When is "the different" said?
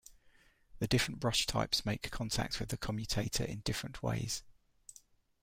0.79-1.19